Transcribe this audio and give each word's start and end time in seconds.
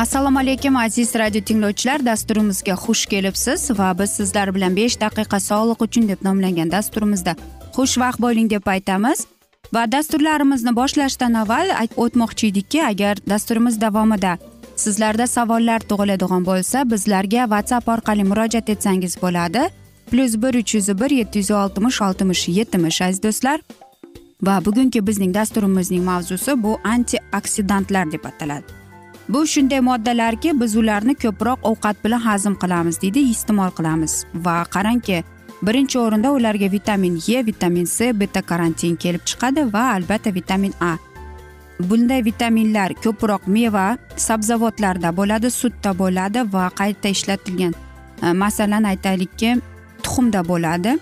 assalomu 0.00 0.38
alaykum 0.38 0.76
aziz 0.76 1.14
radio 1.14 1.40
tinglovchilar. 1.40 2.06
Dasturimizga 2.06 2.72
xush 2.72 3.06
kelibsiz 3.06 3.70
va 3.78 3.98
biz 3.98 4.10
sizlar 4.10 4.54
bilan 4.54 4.76
besh 4.76 4.96
daqiqa 5.00 5.40
sog'liq 5.40 5.82
uchun 5.86 6.08
deb 6.08 6.22
nomlangan 6.24 6.70
dasturimizda 6.72 7.34
xushvaqt 7.76 8.20
bo'ling 8.24 8.50
deb 8.50 8.66
aytamiz. 8.74 9.26
Va 9.74 9.82
dasturlarimizni 9.92 10.72
boshlashdan 10.76 11.34
avval 11.42 11.68
o'tmoqchi 11.96 12.46
edikki 12.46 12.84
agar 12.84 13.14
dasturimiz 13.28 13.80
davomida 13.80 14.38
sizlarda 14.76 15.26
savollar 15.26 15.80
tug'iladigan 15.90 16.48
bo'lsa 16.50 16.90
bizlarga 16.90 17.44
whatsapp 17.52 17.88
orqali 17.88 18.24
murojaat 18.24 18.68
etsangiz 18.68 19.22
bo'ladi. 19.22 19.68
Plyus 20.10 20.34
bir 20.42 20.54
uch 20.60 20.74
yuz 20.74 20.88
bir 21.00 21.10
yetti 21.20 21.38
yuz 21.38 21.50
oltmish 21.50 22.02
oltmish 22.02 22.48
yetmish 22.48 23.02
aziz 23.02 23.22
do'stlar. 23.22 23.58
Va 24.42 24.64
bugungi 24.64 25.06
bizning 25.06 25.34
dasturimizning 25.34 26.04
mavzusi 26.04 26.62
bu 26.62 26.78
antioksidantlar 26.84 28.12
deb 28.12 28.24
ataladi. 28.24 28.79
Bu 29.32 29.46
shunday 29.46 29.80
moddalarki 29.80 30.60
biz 30.60 30.76
ularni 30.76 31.14
ko'proq 31.14 31.58
ovqat 31.70 31.96
bilan 32.04 32.20
hazm 32.20 32.54
qilamiz 32.62 32.96
deydi 33.02 33.20
iste'mol 33.34 33.70
qilamiz. 33.78 34.12
Va 34.46 34.56
qarangki 34.74 35.18
birinchi 35.66 35.98
o'rinda 35.98 36.32
ularga 36.38 36.72
vitamin 36.72 37.14
e 37.28 37.46
vitamin 37.46 37.84
c 37.84 38.20
beta 38.20 38.42
karantin 38.42 38.96
kelib 38.96 39.22
chiqadi 39.30 39.72
va 39.74 39.82
albatta 39.96 40.34
vitamin 40.34 40.74
a. 40.80 40.92
Bunday 41.88 42.24
vitaminlar 42.24 42.90
ko'proq 43.04 43.42
meva 43.46 43.86
sabzavotlarda 44.16 45.16
bo'ladi 45.18 45.50
sutda 45.50 45.90
bo'ladi 45.98 46.40
va 46.54 46.64
qayta 46.80 47.08
ishlatilgan. 47.16 47.74
E, 48.22 48.32
masalan 48.32 48.84
aytaylikki 48.92 49.50
tuxumda 50.02 50.42
bo'ladi. 50.48 50.92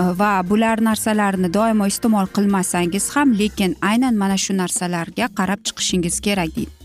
E, 0.00 0.02
va 0.20 0.32
bular 0.50 0.76
narsalarni 0.88 1.54
doimo 1.54 1.86
iste'mol 1.86 2.26
qilmasangiz 2.36 3.10
ham 3.16 3.28
lekin 3.40 3.76
aynan 3.90 4.14
mana 4.22 4.36
shu 4.44 4.52
narsalarga 4.62 5.26
qarab 5.38 5.60
chiqishingiz 5.66 6.20
kerak 6.28 6.56
deydi. 6.56 6.81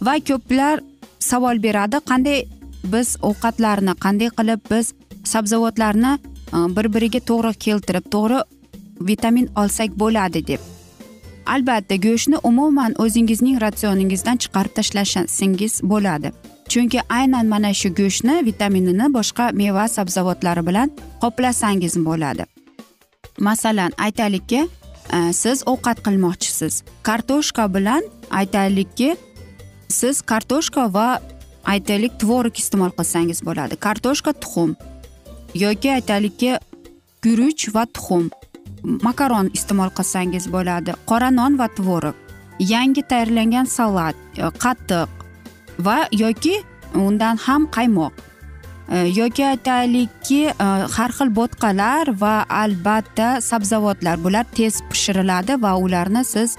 Va 0.00 0.14
ko'plar 0.28 0.80
savol 1.18 1.62
beradi. 1.62 1.96
Qanday 2.10 2.44
biz 2.92 3.16
ovqatlarni 3.22 3.94
qanday 4.04 4.30
qilib 4.38 4.60
biz 4.70 4.92
sabzavotlarni 5.24 6.12
e, 6.56 6.58
bir 6.76 6.86
biriga 6.94 7.20
to'g'ri 7.30 7.52
keltirib 7.66 8.06
to'g'ri 8.14 8.40
vitamin 9.00 9.48
olsak 9.56 9.90
bo'ladi 10.02 10.46
deb. 10.46 10.60
Albatta 11.46 11.96
go'shtni 12.06 12.38
umuman 12.42 12.94
o'zingizning 13.02 13.60
ratsioningizdan 13.64 14.36
chiqarib 14.42 14.72
tashlasangiz 14.78 15.80
bo'ladi. 15.82 16.32
Chunki 16.68 17.00
aynan 17.08 17.46
mana 17.46 17.74
shu 17.80 17.88
go'shtni 18.00 18.44
vitaminini 18.48 19.06
boshqa 19.18 19.44
meva 19.52 19.88
sabzavotlari 19.88 20.66
bilan 20.66 20.90
qoplasangiz 21.22 21.94
bo'ladi. 22.08 22.44
Masalan 23.38 23.92
aytaylikki 23.98 24.60
e, 25.16 25.32
siz 25.32 25.62
ovqat 25.72 25.98
qilmoqchisiz. 26.06 26.82
Kartoshka 27.02 27.74
bilan 27.74 28.02
aytaylikki 28.30 29.16
siz 29.88 30.22
kartoshka 30.22 30.86
va 30.92 31.20
aytaylik 31.64 32.18
tvorog 32.22 32.58
iste'mol 32.58 32.92
qilsangiz 32.98 33.42
bo'ladi. 33.46 33.76
Kartoshka 33.76 34.32
tuxum 34.42 34.76
yoki 35.54 35.90
aytaylikki 35.96 36.58
guruch 37.24 37.68
va 37.74 37.86
tuxum 37.86 38.30
makaron 39.06 39.50
iste'mol 39.56 39.90
qilsangiz 39.98 40.46
bo'ladi. 40.52 40.94
Qora 41.10 41.30
non 41.30 41.58
va 41.58 41.68
tvorog 41.78 42.14
yangi 42.58 43.02
tayyorlangan 43.02 43.66
salat 43.66 44.16
e, 44.36 44.48
qatiq 44.62 45.08
va 45.78 45.98
yoki 46.12 46.54
undan 46.94 47.36
ham 47.46 47.66
qaymoq 47.76 48.12
e, 48.90 48.96
yoki 49.20 49.44
aytaylikki 49.52 50.40
e, 50.48 50.68
har 50.96 51.10
xil 51.18 51.34
bo'tqalar 51.38 52.14
va 52.22 52.44
albatta 52.62 53.40
sabzavotlar. 53.40 54.16
Bular 54.24 54.46
tez 54.56 54.80
pishiriladi 54.90 55.60
va 55.62 55.76
ularni 55.76 56.24
siz 56.24 56.56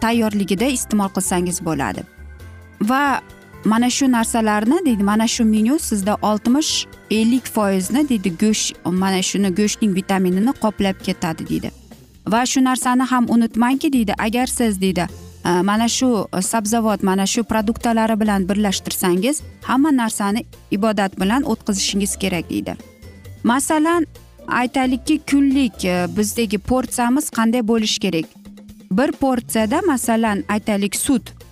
tayyorligida 0.00 0.66
iste'mol 0.78 1.12
qilsangiz 1.16 1.60
bo'ladi. 1.68 2.13
Va 2.80 3.20
mana 3.64 3.90
shu 3.90 4.12
narsalarni 4.12 4.86
deydi 4.86 5.02
mana 5.02 5.26
shu 5.28 5.44
menyu 5.44 5.78
sizda 5.78 6.16
oltmish 6.22 6.86
ellik 7.10 7.46
foizni 7.46 8.08
deydi 8.08 8.36
go'sht 8.42 8.76
mana 8.84 9.22
shuni 9.22 9.50
go'shtning 9.54 9.94
vitaminini 9.94 10.52
qoplab 10.64 10.96
ketadi 11.06 11.48
deydi. 11.48 11.70
Va 12.28 12.46
shu 12.46 12.64
narsani 12.64 13.02
ham 13.02 13.26
unutmangki 13.28 13.92
deydi 13.92 14.14
agar 14.18 14.46
siz 14.46 14.80
deydi 14.80 15.06
e, 15.44 15.48
mana 15.48 15.88
shu 15.88 16.28
sabzavot 16.42 17.02
mana 17.02 17.26
shu 17.26 17.44
produktalari 17.44 18.20
bilan 18.20 18.48
birlashtirsangiz 18.48 19.42
hamma 19.62 19.96
narsani 19.96 20.44
ibodat 20.70 21.20
bilan 21.20 21.42
o'tkazishingiz 21.42 22.16
kerak 22.16 22.50
deydi. 22.50 22.76
Masalan 23.44 24.06
aytaylikki 24.48 25.20
kunlik 25.30 25.84
e, 25.84 26.06
bizdagi 26.16 26.58
porsiyamiz 26.58 27.30
qanday 27.30 27.68
bo'lishi 27.68 28.00
kerak? 28.00 28.24
Bir 28.90 29.12
porsiyada 29.12 29.80
masalan 29.86 30.44
aytaylik 30.48 30.96
sut. 30.96 31.43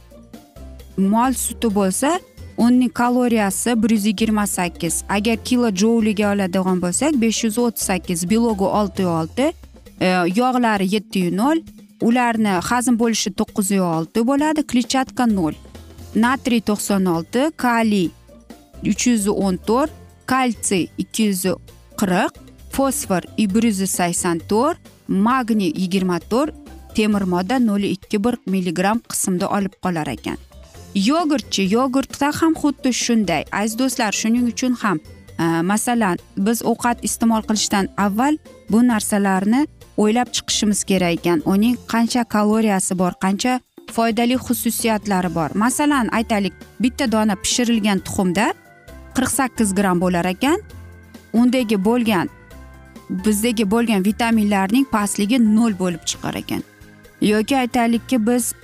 Mol 0.97 1.33
suti 1.33 1.69
bo'lsa 1.75 2.21
uning 2.57 2.93
kaloriyasi 2.93 3.83
bir 3.83 3.91
yuz 3.91 4.07
yigirma 4.07 4.47
sakkiz. 4.47 5.05
Agar 5.09 5.37
kilo 5.45 5.71
jouliga 5.75 6.33
oladigan 6.33 6.83
bo'lsak 6.83 7.21
besh 7.21 7.45
yuz 7.45 7.59
o'ttiz 7.59 7.83
sakkiz 7.83 8.31
bilogi 8.31 8.65
olti 8.65 9.07
olti 9.07 9.53
e, 10.01 10.07
yog'lari 10.41 10.95
yetti 10.95 11.37
nol 11.37 11.59
ularni 12.03 12.49
hazm 12.69 12.99
bo'lishi 13.03 13.31
to'qqiz 13.39 13.71
olti 13.81 14.27
bo'ladi 14.31 14.63
kletchatka 14.71 15.27
nol 15.27 15.55
natriy 16.15 16.61
to'qson 16.69 17.07
olti 17.17 17.43
kaliy 17.65 18.09
uch 18.91 19.07
yuz 19.11 19.29
o'n 19.29 19.57
to'rt 19.69 19.93
kalsiy 20.33 20.85
ikki 21.03 21.23
yuz 21.31 21.45
qirq 22.01 22.33
fosfor 22.77 23.23
bir 23.55 23.65
yuz 23.71 23.81
sakson 23.99 24.39
to'rt 24.51 24.79
magniy 25.09 25.73
yigirma 25.83 26.19
to'rt 26.31 26.55
temir 26.97 27.25
modda 27.35 27.57
nol 27.69 27.83
ikki 27.97 28.25
bir 28.25 28.35
milligramm 28.47 28.99
qismda 29.11 29.47
olib 29.57 29.75
qolar 29.85 30.09
ekan. 30.17 30.39
Yogurtchi 30.95 31.63
yogurtda 31.71 32.33
ham 32.41 32.55
xuddi 32.55 32.93
shunday. 32.93 33.45
Aziz 33.53 33.79
do'stlar 33.79 34.13
shuning 34.13 34.47
uchun 34.53 34.75
ham 34.83 34.99
e, 35.39 35.45
masalan 35.63 36.19
biz 36.37 36.63
ovqat 36.63 37.05
iste'mol 37.09 37.43
qilishdan 37.49 37.89
avval 37.97 38.37
bu 38.71 38.89
narsalarni 38.89 39.67
o'ylab 39.97 40.29
chiqishimiz 40.35 40.85
kerak 40.85 41.13
ekan. 41.19 41.43
Uning 41.45 41.77
qancha 41.93 42.25
kaloriyasi 42.25 42.99
bor 42.99 43.13
qancha 43.25 43.61
foydali 43.93 44.37
xususiyatlari 44.47 45.35
bor. 45.35 45.51
Masalan 45.55 46.09
aytaylik 46.19 46.53
bitta 46.81 47.13
dona 47.13 47.37
pishirilgan 47.37 47.99
tuxumda 47.99 48.55
qirq 49.17 49.31
sakkiz 49.39 49.75
gramm 49.75 50.01
bo'lar 50.01 50.25
ekan. 50.35 50.59
Undagi 51.33 51.85
bo'lgan 51.85 52.29
bizdagi 53.25 53.65
bo'lgan 53.71 54.05
vitaminlarning 54.05 54.85
pastligi 54.95 55.39
nol 55.57 55.73
bo'lib 55.83 56.05
chiqar 56.11 56.35
ekan. 56.43 56.63
Yoki 57.21 57.57
aytaylikki 57.57 58.27
biz 58.27 58.55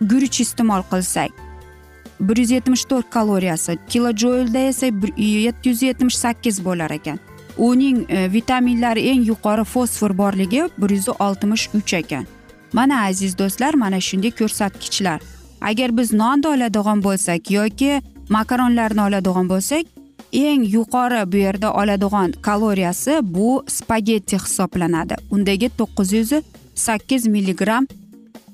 guruch 0.00 0.40
iste'mol 0.44 0.82
qilsak 0.92 1.45
bir 2.20 2.36
yuz 2.36 2.50
yetmish 2.50 2.84
to'rt 2.84 3.10
kaloriyasi 3.10 3.78
kilojoylda 3.88 4.58
esa 4.58 4.86
yetti 5.16 5.68
yuz 5.68 5.82
yetmish 5.82 6.16
sakkiz 6.16 6.64
bo'lar 6.64 6.90
ekan. 6.90 7.18
Uning 7.58 8.10
e, 8.10 8.32
vitaminlari 8.32 9.00
eng 9.00 9.26
yuqori 9.26 9.64
fosfor 9.64 10.18
borligi 10.18 10.68
bir 10.78 10.90
yuz 10.90 11.08
oltmish 11.08 11.68
uch 11.74 11.94
ekan. 11.94 12.26
Mana 12.72 13.04
aziz 13.04 13.38
do'stlar 13.38 13.74
mana 13.74 14.00
shunday 14.00 14.30
ko'rsatkichlar. 14.30 15.20
Agar 15.60 15.96
biz 15.98 16.12
nonni 16.12 16.48
oladigan 16.48 17.02
bo'lsak 17.02 17.50
yoki 17.50 18.02
makaronlarni 18.28 19.00
oladigan 19.00 19.48
bo'lsak 19.48 19.84
eng 20.32 20.64
yuqori 20.76 21.32
bu 21.32 21.36
yerda 21.36 21.72
oladigan 21.72 22.32
kaloriyasi 22.32 23.18
bu 23.22 23.64
spagetti 23.68 24.36
hisoblanadi. 24.36 25.14
Undagi 25.30 25.68
to'qqiz 25.78 26.12
yuz 26.12 26.32
sakkiz 26.74 27.26
milligramm 27.26 27.86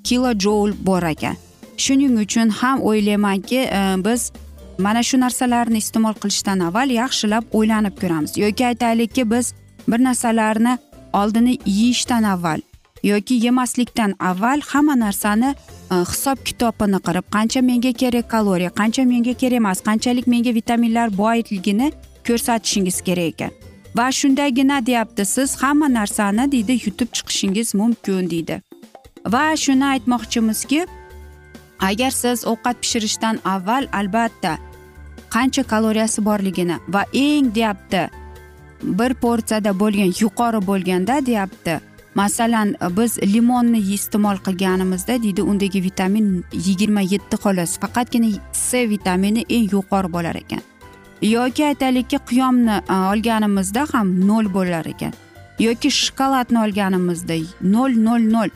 kilojoul 0.05 0.73
bor 0.87 1.03
ekan. 1.03 1.37
Shuning 1.77 2.19
uchun 2.25 2.49
ham 2.49 2.81
o'ylaymanki 2.81 3.59
e, 3.59 3.95
biz 4.05 4.33
mana 4.79 5.03
shu 5.03 5.21
narsalarni 5.21 5.79
iste'mol 5.79 6.15
qilishdan 6.23 6.59
avval 6.69 6.91
yaxshilab 6.91 7.45
o'ylanib 7.53 7.95
ko'ramiz. 8.01 8.37
Yoki 8.37 8.67
aytaylikki 8.67 9.31
biz 9.31 9.55
bir 9.89 10.05
narsalarni 10.05 10.79
oldini 11.13 11.59
yeyishdan 11.67 12.23
avval 12.23 12.61
yoki 13.03 13.35
yemaslikdan 13.35 14.15
avval 14.21 14.61
hamma 14.61 14.99
narsani 15.01 15.55
e, 15.91 15.95
hisob 15.95 16.39
kitobini 16.45 16.99
qilib 17.07 17.27
qancha 17.37 17.61
menga 17.61 17.93
kerak 17.93 18.31
kaloriya 18.31 18.71
qancha 18.71 19.05
menga 19.05 19.35
kerak 19.35 19.57
emas 19.63 19.81
qanchalik 19.89 20.27
menga 20.27 20.55
vitaminlar 20.55 21.19
boyligini 21.19 21.93
ko'rsatishingiz 22.27 23.01
kerak 23.01 23.29
ekan. 23.33 23.51
Va 23.97 24.13
shundagina 24.13 24.87
deyapti 24.87 25.25
siz 25.25 25.63
hamma 25.63 25.89
narsani 25.93 26.53
deydi 26.53 26.73
yutib 26.85 27.09
chiqishingiz 27.17 27.75
mumkin 27.75 28.31
deydi. 28.31 28.63
Va 29.35 29.57
shuni 29.57 29.85
aytmoqchimizki 29.85 30.87
agar 31.91 32.11
siz 32.11 32.47
ovqat 32.53 32.77
pishirishdan 32.83 33.37
avval 33.45 33.89
albatta 34.01 34.59
qancha 35.35 35.63
kaloriyasi 35.63 36.25
borligini 36.25 36.77
va 36.95 37.03
eng 37.13 37.55
deyapti 37.55 38.03
bir 38.83 39.15
porsiyada 39.15 39.79
bo'lgan 39.81 40.13
yuqori 40.21 40.67
bo'lganda 40.67 41.27
deyapti. 41.27 41.81
Masalan 42.15 42.75
biz 42.97 43.19
limonni 43.19 43.79
iste'mol 43.79 44.37
qilganimizda 44.47 45.23
deydi 45.23 45.43
undagi 45.43 45.83
vitamin 45.83 46.45
yigirma 46.53 47.01
yetti 47.01 47.37
xolos 47.37 47.79
faqatgina 47.83 48.31
c 48.53 48.89
vitamini 48.91 49.45
eng 49.49 49.73
yuqori 49.73 50.13
bo'lar 50.13 50.35
ekan. 50.35 50.61
Yoki 51.23 51.65
aytaylikki 51.67 52.19
qiyomni 52.31 52.77
e, 52.91 52.95
olganimizda 53.13 53.87
ham 53.93 54.27
nol 54.29 54.55
bo'lar 54.55 54.87
ekan. 54.87 55.13
Yoki 55.59 55.91
shokoladni 55.91 56.59
olganimizda 56.65 57.35
nol 57.61 57.93
nol 58.07 58.23
nol. 58.35 58.51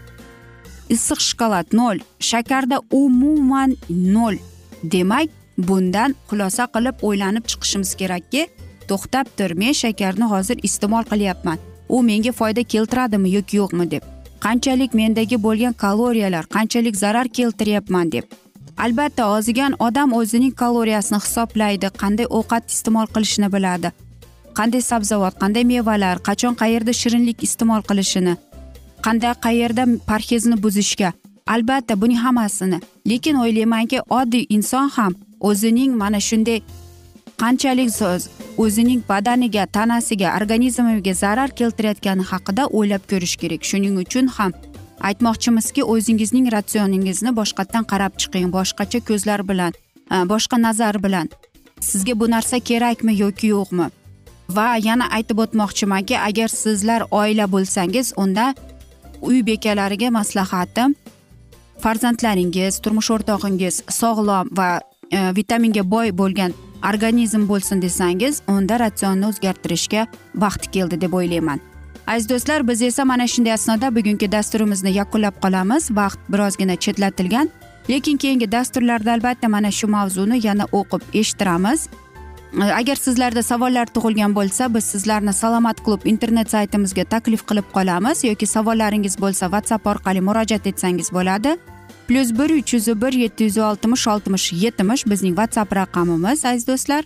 Issiq 0.94 1.20
shokolad 1.28 1.66
nol 1.72 1.98
shakarda 2.30 2.80
umuman 2.90 3.76
nol. 3.88 4.36
Demak 4.82 5.28
bundan 5.58 6.14
xulosa 6.28 6.64
qilib 6.74 6.96
o'ylanib 7.08 7.44
chiqishimiz 7.50 7.94
kerakki 8.00 8.42
to'xtab 8.88 9.26
tur 9.36 9.50
men 9.62 9.74
shakarni 9.82 10.26
hozir 10.32 10.56
iste'mol 10.68 11.04
qilyapman. 11.12 11.58
U 11.88 12.02
menga 12.02 12.32
foyda 12.32 12.62
keltiradimi 12.72 13.30
yoki 13.36 13.56
yo'qmi 13.60 13.90
deb. 13.90 14.02
Qanchalik 14.44 14.94
mendagi 14.94 15.36
bo'lgan 15.46 15.74
kaloriyalar 15.84 16.44
qanchalik 16.56 16.96
zarar 17.02 17.28
keltiryapman 17.28 18.12
deb. 18.12 18.24
Albatta 18.84 19.28
ozigan 19.36 19.72
odam 19.86 20.12
o'zining 20.12 20.54
kaloriyasini 20.62 21.18
hisoblaydi 21.24 21.88
qanday 22.02 22.26
ovqat 22.38 22.64
iste'mol 22.74 23.06
qilishni 23.14 23.48
biladi. 23.54 23.92
Qanday 24.58 24.82
sabzavot 24.90 25.34
qanday 25.42 25.64
mevalar 25.72 26.16
qachon 26.28 26.54
qayerda 26.62 26.92
shirinlik 27.00 27.42
iste'mol 27.46 27.82
qilishini. 27.88 28.36
Qanday 29.06 29.34
qayerda 29.46 29.84
parhezni 30.10 30.56
buzishga. 30.64 31.12
Albatta 31.54 31.94
buning 32.00 32.18
hammasini. 32.18 32.80
Lekin 33.10 33.36
o'ylaymanki 33.42 34.00
oddiy 34.18 34.46
inson 34.56 34.88
ham 34.96 35.12
o'zining 35.40 35.92
mana 36.02 36.20
shunday 36.28 36.60
qanchalik 37.42 37.90
o'zining 38.64 39.00
badaniga 39.08 39.66
tanasiga 39.66 40.28
organizmiga 40.38 41.14
zarar 41.14 41.50
keltirayotgani 41.58 42.24
haqida 42.30 42.66
o'ylab 42.66 43.02
ko'rish 43.10 43.36
kerak. 43.42 43.62
Shuning 43.70 43.94
uchun 44.04 44.26
ham 44.36 44.52
aytmoqchimizki 45.08 45.82
o'zingizning 45.92 46.46
ratsioningizni 46.54 47.30
boshqatdan 47.40 47.84
qarab 47.92 48.12
chiqing. 48.20 48.48
Boshqacha 48.56 49.00
ko'zlar 49.08 49.40
bilan 49.50 49.72
e, 50.14 50.16
boshqa 50.32 50.56
nazar 50.66 51.02
bilan. 51.04 51.28
Sizga 51.80 52.20
bu 52.20 52.26
narsa 52.30 52.58
kerakmi 52.68 53.12
yoki 53.24 53.46
yo'qmi? 53.54 53.86
Va 54.56 54.68
yana 54.88 55.06
aytib 55.16 55.38
o'tmoqchimanki 55.44 56.16
agar 56.28 56.48
sizlar 56.48 57.00
oila 57.10 57.46
bo'lsangiz 57.54 58.12
unda 58.16 58.54
uy 59.22 59.46
bekalariga 59.46 60.10
maslahatim. 60.10 60.94
Farzandlaringiz 61.80 62.80
turmush 62.80 63.10
o'rtog'ingiz 63.14 63.82
sog'lom 64.00 64.48
va 64.58 64.80
e, 65.12 65.18
vitaminga 65.36 65.84
boy 65.90 66.12
bo'lgan 66.20 66.52
organizm 66.90 67.48
bo'lsin 67.48 67.82
desangiz 67.82 68.42
unda 68.48 68.78
ratsionni 68.80 69.26
o'zgartirishga 69.30 70.06
vaqti 70.34 70.70
keldi 70.70 71.00
deb 71.00 71.12
o'ylayman. 71.12 71.60
Aziz 72.06 72.28
do'stlar 72.28 72.68
biz 72.68 72.82
esa 72.82 73.04
mana 73.04 73.26
shunday 73.26 73.52
asnoda 73.52 73.94
bugungi 73.94 74.32
dasturimizni 74.32 74.92
yakunlab 75.00 75.36
qolamiz. 75.42 75.90
Vaqt 75.90 76.18
birozgina 76.32 76.76
chetlatilgan 76.76 77.50
lekin 77.90 78.16
keyingi 78.16 78.52
dasturlarda 78.52 79.12
albatta 79.12 79.48
mana 79.48 79.70
shu 79.70 79.86
mavzuni 79.86 80.46
yana 80.46 80.64
o'qib 80.72 81.02
eshittiramiz. 81.12 81.88
Agar 82.54 82.96
sizlarda 82.96 83.42
savollar 83.42 83.86
tug'ilgan 83.86 84.34
bo'lsa 84.34 84.74
biz 84.74 84.84
sizlarni 84.84 85.32
salomat 85.32 85.84
klub 85.84 86.04
internet 86.04 86.50
saytimizga 86.50 87.04
taklif 87.04 87.42
qilib 87.48 87.68
qolamiz 87.76 88.24
yoki 88.24 88.46
savollaringiz 88.46 89.18
bo'lsa 89.20 89.50
whatsapp 89.52 89.86
orqali 89.86 90.20
murojaat 90.20 90.66
etsangiz 90.66 91.12
bo'ladi. 91.12 91.56
Plyus 92.08 92.30
bir 92.38 92.50
uch 92.58 92.74
yuz 92.74 92.86
bir 93.02 93.12
yetti 93.12 93.44
yuz 93.44 93.58
oltmish 93.58 94.08
oltmish 94.08 94.52
yetmish 94.52 95.06
bizning 95.06 95.34
whatsapp 95.36 95.76
raqamimiz 95.76 96.44
aziz 96.44 96.66
do'stlar. 96.68 97.04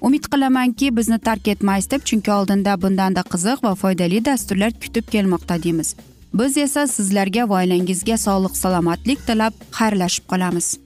Umid 0.00 0.24
qilamanki 0.32 0.96
bizni 0.96 1.18
tark 1.18 1.48
etmaysiz 1.48 1.90
deb 1.90 2.02
chunki 2.04 2.32
oldinda 2.32 2.82
bundanda 2.82 3.22
qiziq 3.32 3.64
va 3.64 3.74
foydali 3.74 4.24
dasturlar 4.24 4.72
kutib 4.82 5.08
kelmoqda 5.14 5.62
deymiz. 5.62 5.96
Biz 6.34 6.56
esa 6.56 6.86
sizlarga 6.86 7.48
va 7.48 7.62
oilangizga 7.62 8.16
sog'lik 8.16 8.56
salomatlik 8.56 9.26
tilab 9.26 9.54
xayrlashib 9.78 10.28
qolamiz. 10.32 10.85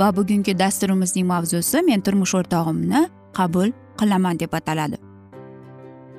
Va 0.00 0.16
bugungi 0.16 0.58
dasturimizning 0.58 1.26
mavzusi 1.26 1.82
men 1.82 2.00
turmush 2.00 2.34
o'rtog'imni 2.38 3.08
qabul 3.38 3.72
qilaman 3.98 4.40
deb 4.40 4.52
ataladi. 4.52 4.96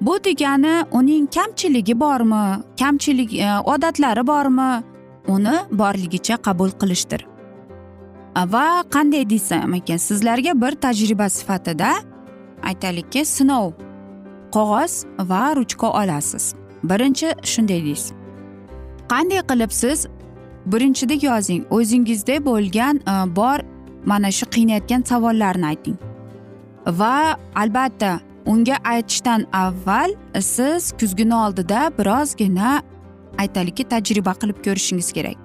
Bu 0.01 0.23
degani 0.23 0.85
uning 0.91 1.27
kamchiligi 1.35 1.99
bormi 1.99 2.63
kamchilik 2.79 3.33
e, 3.33 3.59
odatlari 3.59 4.27
bormi 4.27 4.83
uni 5.27 5.55
borligicha 5.71 6.37
qabul 6.37 6.71
qilishdir. 6.81 7.25
Va 8.35 8.83
qanday 8.95 9.29
desam 9.29 9.73
ekan 9.73 9.97
sizlarga 9.97 10.61
bir 10.61 10.71
tajriba 10.71 11.29
sifatida 11.29 11.89
aytaylikki 12.63 13.25
sinov 13.25 13.71
qog'oz 14.55 14.93
va 15.19 15.55
ruchka 15.55 15.87
olasiz. 16.01 16.53
Birinchi 16.83 17.33
shunday 17.43 17.83
deysiz. 17.85 18.13
Qanday 19.11 19.41
qilib 19.49 19.71
siz 19.71 20.07
birinchida 20.65 21.15
yozing 21.27 21.63
o'zingizda 21.69 22.45
bo'lgan 22.45 22.95
e, 23.13 23.35
bor 23.35 23.59
mana 24.05 24.31
shu 24.31 24.45
qiynayotgan 24.45 25.03
savollarni 25.09 25.65
ayting. 25.65 25.97
Va 26.85 27.37
albatta 27.55 28.19
unga 28.45 28.77
aytishdan 28.83 29.45
avval 29.53 30.15
siz 30.41 30.91
kuzguni 30.99 31.35
oldida 31.35 31.91
birozgina 31.97 32.81
aytaylikki 33.37 33.83
tajriba 33.83 34.33
qilib 34.41 34.63
ko'rishingiz 34.65 35.11
kerak. 35.17 35.37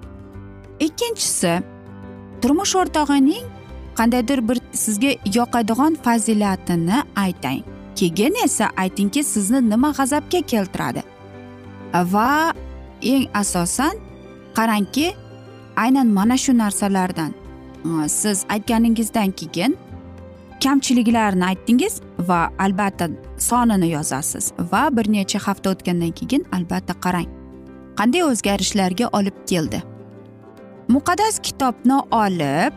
Ikkinchisi 0.79 1.53
turmush 2.41 2.75
o'rtog'ining 2.81 3.45
qandaydir 3.99 4.39
bir 4.49 4.57
sizga 4.83 5.11
yoqadigan 5.37 5.95
fazilatini 6.05 7.03
aytang. 7.15 7.61
Keyin 7.95 8.35
esa 8.43 8.69
aytingki 8.77 9.23
sizni 9.23 9.69
nima 9.69 9.91
g'azabga 9.97 10.41
keltiradi. 10.51 11.03
Va 12.13 12.53
eng 13.01 13.25
asosan 13.33 13.95
qarangki 14.57 15.07
aynan 15.83 16.07
mana 16.07 16.37
shu 16.37 16.57
narsalardan. 16.57 17.44
Siz 18.07 18.45
aytganingizdan 18.49 19.31
keyin 19.31 19.77
kamchiliklarni 20.63 21.45
aytdingiz 21.45 22.01
va 22.27 22.49
albatta 22.59 23.09
sonini 23.37 23.89
yozasiz 23.91 24.53
va 24.71 24.97
bir 24.97 25.11
necha 25.13 25.39
hafta 25.47 25.69
o'tgandan 25.69 26.11
keyin 26.19 26.45
albatta 26.51 26.93
qarang 27.05 27.27
qanday 27.99 28.23
o'zgarishlarga 28.23 29.09
olib 29.17 29.37
keldi. 29.49 29.83
Muqaddas 30.87 31.39
kitobni 31.47 31.97
olib 32.23 32.73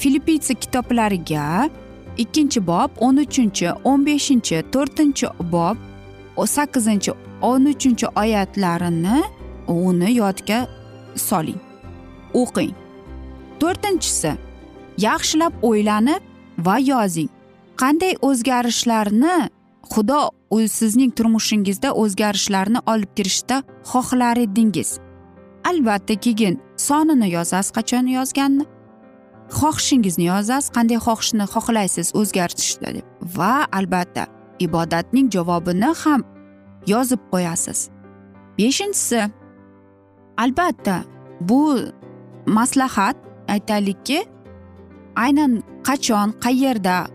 filippitsa 0.00 0.54
kitoblariga 0.54 1.70
ikkinchi 2.18 2.66
bob 2.66 2.90
o'n 3.06 3.16
uchinchi 3.24 3.68
o'n 3.90 4.06
beshinchi 4.06 4.62
to'rtinchi 4.74 5.26
bob 5.52 5.76
sakkizinchi 6.56 7.12
o'n 7.42 7.66
uchinchi 7.72 8.06
oyatlarini 8.22 9.18
uni 9.68 10.16
yodga 10.20 10.58
soling. 11.16 11.60
O'qing. 12.34 12.83
To'rtinchisi 13.64 14.32
yaxshilab 15.06 15.54
o'ylanib 15.68 16.22
va 16.66 16.76
yozing. 16.92 17.30
Qanday 17.80 18.14
o'zgarishlarni 18.28 19.36
xudo 19.92 20.20
sizning 20.78 21.10
turmushingizda 21.18 21.90
o'zgarishlarni 22.02 22.80
olib 22.92 23.10
kirishda 23.16 23.56
xohlar 23.90 24.36
edingiz 24.46 24.90
albatta 25.70 26.14
keyin 26.24 26.54
sonini 26.86 27.28
yozasiz 27.36 27.72
qachon 27.76 28.06
yozganini. 28.18 28.66
Xohishingizni 29.58 30.24
yozasiz 30.32 30.70
qanday 30.76 30.98
xohishni 31.06 31.46
xohlaysiz 31.54 32.08
o'zgartirishda 32.20 32.88
deb 32.96 33.06
va 33.36 33.54
albatta 33.78 34.24
ibodatning 34.66 35.26
javobini 35.34 35.90
ham 36.02 36.20
yozib 36.92 37.20
qo'yasiz. 37.32 37.78
Beshinchisi 38.58 39.20
albatta 40.44 40.96
bu 41.40 41.60
maslahat 42.46 43.16
aytaylikki 43.48 44.24
aynan 45.16 45.62
qachon 45.86 46.34
qayerda 46.44 47.06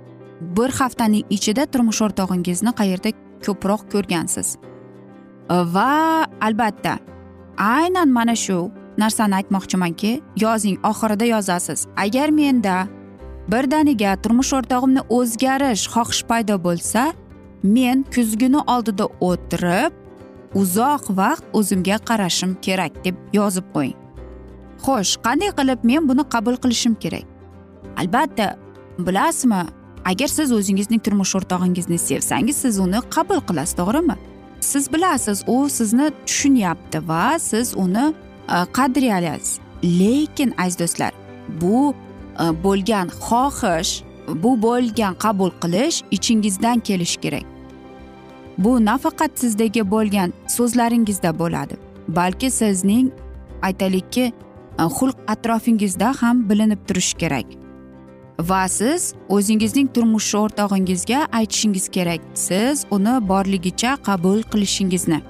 bir 0.58 0.72
haftaning 0.80 1.26
ichida 1.30 1.66
turmush 1.72 2.02
o'rtog'ingizni 2.06 2.72
qayerda 2.80 3.12
ko'proq 3.46 3.82
ko'rgansiz? 3.94 4.58
Va 5.76 6.26
albatta 6.42 7.00
aynan 7.58 8.10
mana 8.18 8.36
shu 8.36 8.72
narsani 8.98 9.36
aytmoqchimanki 9.40 10.12
yozing 10.46 10.78
oxirida 10.84 11.26
yozasiz. 11.26 11.88
Agar 12.06 12.30
menda 12.30 12.88
birdaniga 13.52 14.16
turmush 14.24 14.54
o'rtog'imni 14.58 15.02
o'zgarish 15.18 15.88
xohish 15.94 16.24
paydo 16.30 16.56
bo'lsa 16.68 17.04
men 17.64 18.06
kuzguni 18.14 18.62
oldida 18.74 19.06
o'tirib 19.30 19.92
uzoq 20.62 21.04
vaqt 21.20 21.46
o'zimga 21.58 21.98
qarashim 22.10 22.52
kerak 22.66 22.94
deb 23.06 23.16
yozib 23.34 23.66
qo'ying. 23.76 23.98
Xo'sh 24.86 25.18
qanday 25.26 25.52
qilib 25.60 25.80
men 25.84 26.10
buni 26.10 26.24
qabul 26.34 26.56
qilishim 26.64 26.96
kerak? 27.04 27.26
Albatta 28.02 28.48
bilasizmi 29.08 29.62
agar 30.06 30.28
siz 30.28 30.52
o'zingizning 30.52 31.02
turmush 31.06 31.36
o'rtog'ingizni 31.40 31.98
sevsangiz 31.98 32.58
siz 32.64 32.80
uni 32.86 33.00
qabul 33.16 33.40
qilasiz 33.50 33.76
to'g'rimi? 33.80 34.16
Siz 34.62 34.94
bilasiz 34.94 35.44
u 35.48 35.70
sizni 35.70 36.12
tushunyapti 36.26 37.08
va 37.08 37.40
siz 37.40 37.74
uni 37.78 38.06
e, 38.56 38.58
qadrlaysiz 38.78 39.60
lekin 39.84 40.54
aziz 40.58 40.80
do'stlar 40.80 41.12
bu 41.62 41.94
e, 41.94 42.46
bo'lgan 42.64 43.08
xohish 43.28 43.94
bu 44.44 44.62
bo'lgan 44.62 45.14
qabul 45.24 45.52
qilish 45.62 45.98
ichingizdan 46.12 46.80
kelishi 46.80 47.22
kerak. 47.22 47.46
Bu 48.58 48.86
nafaqat 48.86 49.32
sizdagi 49.40 49.92
bo'lgan 49.92 50.34
so'zlaringizda 50.48 51.40
bo'ladi 51.40 51.76
balki 52.08 52.52
sizning 52.52 53.12
aytaylikki 53.62 54.34
Э, 54.80 54.84
xulq 54.98 55.18
atrofingizda 55.28 56.14
ham 56.22 56.50
bilinib 56.50 56.88
turishi 56.88 57.18
kerak. 57.18 57.46
Va 58.40 58.68
siz 58.68 59.14
o'zingizning 59.30 59.88
turmush 59.96 60.36
o'rtog'ingizga 60.42 61.28
aytishingiz 61.40 61.90
kerak. 61.96 62.22
Siz 62.34 62.86
uni 62.92 63.16
borligicha 63.30 63.96
qabul 64.08 64.44
qilishingizni. 64.52 65.22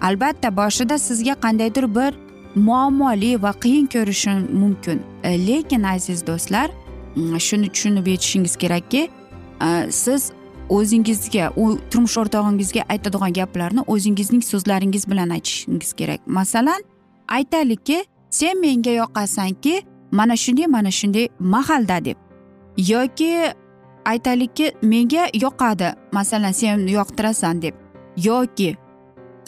Albatta 0.00 0.56
boshida 0.56 0.98
sizga 0.98 1.34
qandaydir 1.44 1.86
bir 1.96 2.12
muammoli 2.54 3.42
va 3.42 3.52
qiyin 3.52 3.86
ko'rishi 3.86 4.30
mumkin. 4.62 5.02
E, 5.22 5.46
lekin 5.46 5.82
aziz 5.82 6.26
do'stlar 6.26 6.70
shuni 7.38 7.68
tushunib 7.68 8.06
yetishingiz 8.06 8.56
kerakki 8.56 9.02
e, 9.66 9.90
siz 9.90 10.30
o'zingizga 10.68 11.52
u 11.56 11.78
turmush 11.90 12.16
o'rtog'ingizga 12.22 12.82
aytadigan 12.88 13.32
gaplarni 13.32 13.82
o'zingizning 13.86 14.42
so'zlaringiz 14.52 15.10
bilan 15.10 15.28
aytishingiz 15.30 15.92
kerak. 15.92 16.20
Masalan 16.26 16.82
aytaylikki 17.28 18.04
sen 18.32 18.60
menga 18.60 18.90
yoqasanki 18.90 19.82
mana 20.10 20.36
shunday 20.42 20.66
mana 20.66 20.90
shunday 20.90 21.28
mahalda 21.38 22.04
deb. 22.04 22.16
Yoki 22.76 23.52
aytaylikki 24.04 24.72
menga 24.82 25.24
yoqadi 25.44 25.88
masalan 26.12 26.52
sen 26.52 26.86
yoqtirasan 26.86 27.62
deb. 27.62 27.74
Yoki 28.16 28.76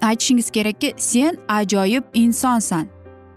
aytishingiz 0.02 0.50
kerakki 0.50 0.94
sen 0.96 1.36
ajoyib 1.48 2.04
insonsan. 2.14 2.86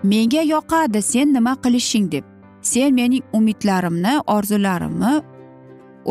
Menga 0.04 0.42
yoqadi 0.42 1.02
sen 1.02 1.34
nima 1.34 1.56
qilishing 1.64 2.12
deb. 2.12 2.24
Sen 2.62 2.94
mening 2.94 3.24
umidlarimni 3.34 4.14
orzularimni 4.28 5.14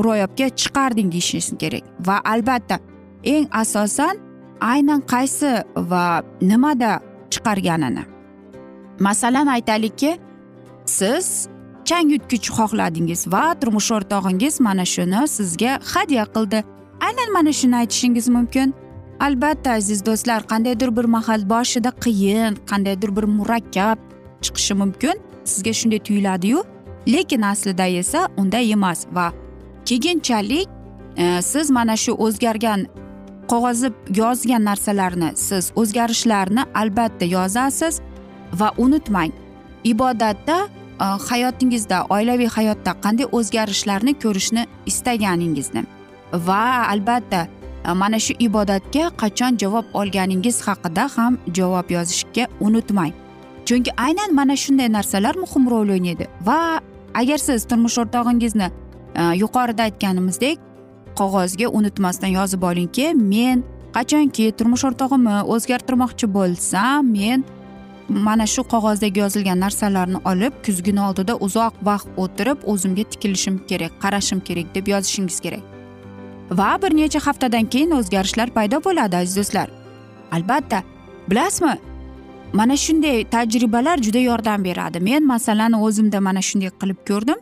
ro'yobga 0.05 0.47
chiqarding 0.61 1.13
deyishingiz 1.13 1.59
kerak. 1.59 1.85
Va 2.07 2.17
albatta 2.25 2.77
eng 3.25 3.49
asosan 3.51 4.17
aynan 4.61 5.01
qaysi 5.13 5.65
va 5.77 6.23
nimada 6.41 7.01
chiqarganini. 7.31 8.16
Masalan 9.01 9.47
aytaylikki 9.47 10.19
siz 10.85 11.49
chang 11.85 12.11
yutgich 12.11 12.49
xohladingiz 12.57 13.27
va 13.33 13.55
turmush 13.61 13.91
o'rtog'ingiz 13.97 14.61
mana 14.61 14.85
shuni 14.95 15.29
sizga 15.37 15.73
hadya 15.93 16.25
qildi. 16.35 16.65
Aynan 17.07 17.33
mana 17.33 17.53
shuni 17.53 17.77
aytishingiz 17.77 18.29
mumkin. 18.29 18.75
Albatta 19.21 19.71
aziz 19.79 20.07
do'stlar 20.07 20.43
qandaydir 20.53 20.91
bir 20.97 21.05
mahal 21.17 21.43
boshida 21.53 21.91
qiyin 22.05 22.53
qandaydir 22.71 23.11
bir 23.17 23.25
murakkab 23.39 23.99
chiqishi 24.45 24.75
mumkin. 24.83 25.17
Sizga 25.45 25.73
shunday 25.73 25.99
tuyuladiyu. 25.99 26.65
Lekin 27.09 27.43
aslida 27.43 27.87
esa 27.87 28.29
unday 28.37 28.73
emas 28.73 29.07
va 29.13 29.33
keyinchalik 29.87 30.69
e, 31.17 31.43
siz 31.43 31.71
mana 31.71 31.97
shu 31.97 32.13
o'zgargan 32.27 32.81
qog'ozda 33.51 33.89
yozgan 34.21 34.63
narsalarni 34.65 35.31
siz 35.37 35.73
o'zgarishlarni 35.81 36.63
albatta 36.75 37.25
yozasiz. 37.25 38.01
Va 38.53 38.73
unutmang. 38.79 39.33
Ibodatda 39.85 40.57
e, 41.01 41.05
hayotingizda 41.29 42.07
oilaviy 42.09 42.49
hayotda 42.57 42.93
qanday 43.05 43.27
o'zgarishlarni 43.33 44.15
ko'rishni 44.23 44.67
istaganingizni 44.87 45.85
va 46.33 46.89
albatta 46.93 47.47
e, 47.47 47.93
mana 47.93 48.19
shu 48.19 48.35
ibodatga 48.49 49.11
qachon 49.23 49.59
javob 49.63 49.87
olganingiz 49.95 50.61
haqida 50.67 51.09
ham 51.17 51.39
javob 51.59 51.91
yozishga 51.91 52.47
unutmang. 52.61 53.13
Chunki 53.67 53.91
aynan 53.97 54.35
mana 54.35 54.57
shunday 54.57 54.89
narsalar 54.93 55.35
muhim 55.35 55.71
rol 55.71 55.89
o'ynaydi 55.97 56.27
va 56.49 56.81
agar 57.15 57.39
siz 57.39 57.65
turmush 57.71 57.99
o'rtog'ingizni 58.03 58.69
e, 59.15 59.23
yuqorida 59.43 59.83
aytganimizdek 59.89 60.59
qog'ozga 61.19 61.69
unutmasdan 61.79 62.35
yozib 62.39 62.63
olingki 62.63 63.15
men 63.15 63.65
qachonki 63.97 64.51
turmush 64.59 64.85
o'rtog'imni 64.89 65.37
o'zgartirmoqchi 65.55 66.27
bo'lsam 66.37 67.13
men 67.19 67.45
mana 68.09 68.47
shu 68.47 68.63
qog'ozdagi 68.63 69.21
yozilgan 69.21 69.61
narsalarni 69.61 70.19
olib 70.25 70.53
kuzgini 70.67 71.01
oldida 71.09 71.35
uzoq 71.47 71.75
vaqt 71.89 72.09
o'tirib 72.23 72.59
o'zimga 72.73 73.05
tikilishim 73.13 73.57
kerak 73.69 73.93
qarashim 74.03 74.41
kerak 74.41 74.75
deb 74.75 74.87
yozishingiz 74.89 75.41
kerak. 75.41 75.65
Va 76.51 76.79
bir 76.83 76.97
necha 76.97 77.21
haftadan 77.27 77.65
keyin 77.65 77.91
o'zgarishlar 77.91 78.51
paydo 78.57 78.85
bo'ladi 78.85 79.17
aziz 79.17 79.37
do'stlar. 79.37 79.69
Albatta 80.33 80.83
bilasizmi? 81.31 81.79
Mana 82.53 82.77
shunday 82.77 83.25
tajribalar 83.31 83.99
juda 83.99 84.19
yordam 84.19 84.65
beradi. 84.65 85.01
Men 85.01 85.27
masalan 85.27 85.73
o'zimda 85.73 86.21
mana 86.21 86.43
shunday 86.49 86.71
qilib 86.81 87.01
ko'rdim. 87.09 87.39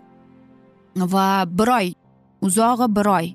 Va 0.96 1.44
bir 1.58 1.68
oy 1.78 1.92
uzog'i 2.42 2.96
bir 2.96 3.06
oy. 3.06 3.26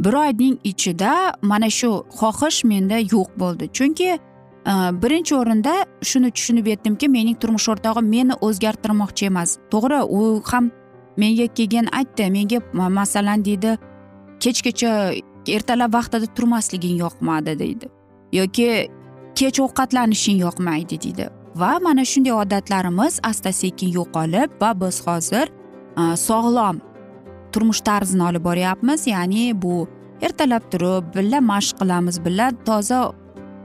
Bir 0.00 0.12
oyning 0.12 0.58
ichida 0.64 1.12
mana 1.42 1.70
shu 1.70 1.90
xohish 2.18 2.64
menda 2.64 2.98
yo'q 2.98 3.30
bo'ldi. 3.40 3.64
Chunki 3.72 4.18
Э, 4.66 4.72
birinchi 5.02 5.34
o'rinda 5.34 5.72
shuni 6.02 6.30
tushunib 6.36 6.66
yetdimki 6.68 7.08
mening 7.08 7.36
turmush 7.40 7.68
o'rtog'im 7.72 8.08
meni 8.14 8.36
o'zgartirmoqchi 8.46 9.30
emas. 9.30 9.56
To'g'ri 9.72 10.00
u 10.18 10.42
ham 10.50 10.70
menga 11.16 11.46
keyin 11.58 11.88
aytdi 11.98 12.28
menga 12.36 12.88
masalan 13.00 13.44
deydi. 13.44 13.76
Kechgacha 14.40 14.92
ertalab 15.56 15.94
vaqtida 15.96 16.28
turmasliging 16.36 16.98
yoqmadi 17.04 17.58
deydi. 17.62 17.88
Yoki 18.32 18.68
kech 19.38 19.60
ovqatlanishing 19.66 20.38
yoqmaydi 20.44 21.00
deydi. 21.04 21.30
Va 21.56 21.78
mana 21.86 22.04
shunday 22.04 22.32
odatlarimiz 22.42 23.20
asta 23.30 23.52
sekin 23.52 23.88
yo'qolib 23.98 24.60
va 24.60 24.70
biz 24.80 25.00
hozir 25.06 25.46
e, 26.00 26.02
sog'lom 26.26 26.76
turmush 27.52 27.80
tarzini 27.88 28.22
olib 28.28 28.44
boryapmiz. 28.44 29.06
Ya'ni 29.06 29.62
bu 29.62 29.88
ertalab 30.20 30.68
turib 30.72 31.04
birga 31.16 31.40
mashq 31.52 31.80
qilamiz 31.80 32.20
birga 32.24 32.50
toza 32.68 33.00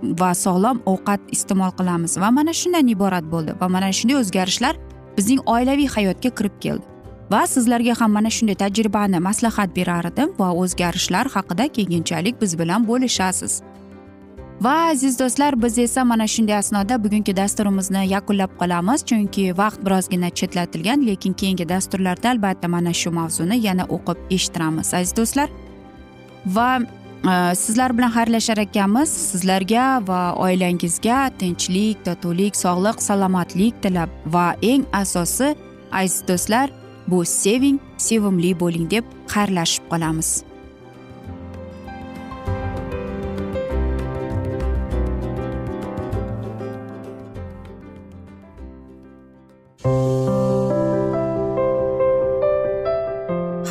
va 0.04 0.34
sog'lom 0.34 0.82
ovqat 0.86 1.22
iste'mol 1.36 1.72
qilamiz. 1.80 2.18
Va 2.24 2.32
mana 2.32 2.54
shundan 2.54 2.88
iborat 2.88 3.26
bo'ldi 3.34 3.56
va 3.62 3.68
mana 3.68 3.92
shunday 3.92 4.18
o'zgarishlar 4.22 4.76
bizning 5.18 5.42
oilaviy 5.46 5.88
hayotga 5.96 6.30
kirib 6.38 6.60
keldi. 6.66 6.86
Va 7.32 7.46
sizlarga 7.48 7.94
ham 8.00 8.12
mana 8.12 8.30
shunday 8.30 8.56
tajribani 8.64 9.20
maslahat 9.20 9.76
berar 9.76 10.06
edim 10.12 10.34
va 10.40 10.52
o'zgarishlar 10.64 11.26
haqida 11.36 11.68
keyinchalik 11.78 12.42
biz 12.42 12.60
bilan 12.60 12.88
bo'lishasiz. 12.88 13.62
Va 14.62 14.76
aziz 14.92 15.20
do'stlar 15.20 15.62
biz 15.64 15.78
esa 15.78 16.04
mana 16.04 16.28
shunday 16.28 16.58
asnoda 16.58 17.04
bugungi 17.04 17.34
dasturimizni 17.38 18.08
yakunlab 18.08 18.52
qolamiz 18.60 19.00
chunki 19.10 19.58
vaqt 19.58 19.80
birozgina 19.86 20.30
chetlatilgan 20.30 21.08
lekin 21.08 21.34
keyingi 21.34 21.70
dasturlarda 21.70 22.30
albatta 22.30 22.68
mana 22.68 22.94
shu 22.94 23.12
mavzuni 23.12 23.58
yana 23.68 23.84
o'qib 23.96 24.18
eshittiramiz 24.36 24.94
aziz 24.94 25.18
do'stlar. 25.18 25.50
Va 26.46 26.70
Э, 27.26 27.56
sizlar 27.56 27.98
bilan 27.98 28.12
xayrlashar 28.12 28.58
ekanmiz. 28.58 29.10
Sizlarga 29.10 30.08
va 30.08 30.36
oilangizga 30.38 31.32
tinchlik 31.40 32.06
totuvlik 32.06 32.56
sog'lik 32.56 33.02
salomatlik 33.02 33.82
tilab. 33.82 34.10
Va 34.26 34.56
eng 34.62 34.86
asosi 34.94 35.56
aziz 35.92 36.22
do'stlar 36.28 36.70
bu 37.08 37.26
seving 37.26 37.80
sevimli 37.98 38.52
bo'ling 38.60 38.92
deb 38.92 39.06
xayrlashib 39.34 39.84
qolamiz. 39.92 40.44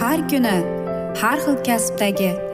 Har 0.01 0.19
kuni 0.31 0.57
har 1.21 1.39
xil 1.45 1.57
kasbdagi 1.67 2.54